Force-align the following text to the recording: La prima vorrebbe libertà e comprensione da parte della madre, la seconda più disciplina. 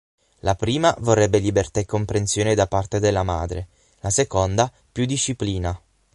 La 0.39 0.55
prima 0.55 0.95
vorrebbe 1.01 1.37
libertà 1.37 1.79
e 1.79 1.85
comprensione 1.85 2.55
da 2.55 2.65
parte 2.65 2.99
della 2.99 3.21
madre, 3.21 3.67
la 3.99 4.09
seconda 4.09 4.73
più 4.91 5.05
disciplina. 5.05 5.79